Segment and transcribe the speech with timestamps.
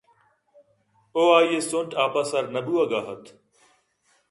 [1.19, 3.25] )ءُ آئی ءِ سُنٹ آپ ءَ سر نہ بُوہگ ءَ اَت